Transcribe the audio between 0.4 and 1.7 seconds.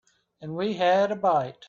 And we had a bite.